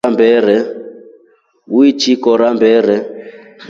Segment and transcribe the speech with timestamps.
[1.77, 2.95] Uichi kora mbere?